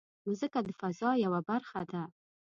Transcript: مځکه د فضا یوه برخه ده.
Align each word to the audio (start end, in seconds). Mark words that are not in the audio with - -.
مځکه 0.27 0.59
د 0.63 0.69
فضا 0.79 1.09
یوه 1.25 1.41
برخه 1.49 1.81
ده. 1.91 2.01